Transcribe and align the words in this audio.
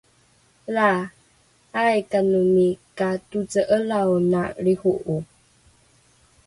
Laa, 0.75 0.99
aikanomi 1.81 2.67
ka 2.97 3.07
toce'elaona 3.29 4.41
lriho'o? 4.63 5.15